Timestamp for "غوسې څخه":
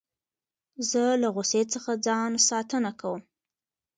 1.35-1.91